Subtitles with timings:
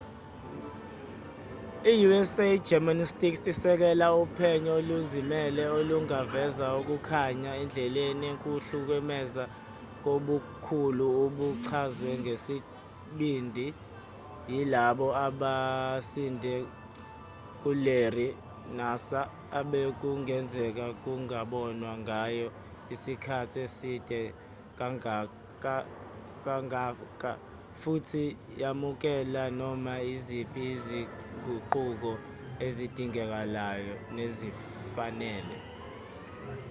[1.91, 9.43] i-usa gymnastics isekela uphenyo oluzimele olungaveza ukukhanya endleleni ukuhlukumeza
[10.03, 13.67] kobukhulu obuchazwe ngesibindi
[14.51, 16.53] yilabo abasinde
[17.61, 18.27] kularry
[18.77, 19.27] nassar
[19.59, 22.47] obekungenzeka kungabonwa ngayo
[22.93, 24.19] isikhathi eside
[26.45, 27.31] kangaka
[27.81, 28.25] futhi
[28.61, 32.11] yamukela noma iziphi izinguquko
[32.65, 35.57] ezidingekayo nezifanele